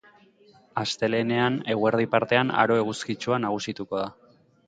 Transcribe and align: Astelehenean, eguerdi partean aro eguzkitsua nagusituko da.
Astelehenean, 0.83 1.59
eguerdi 1.75 2.09
partean 2.15 2.53
aro 2.63 2.79
eguzkitsua 2.85 3.41
nagusituko 3.45 4.03
da. 4.05 4.09